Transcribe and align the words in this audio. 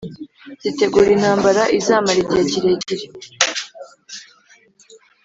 zitegura 0.63 1.09
intambara 1.17 1.63
izamara 1.79 2.17
igihe 2.23 2.43
kirere. 2.51 2.87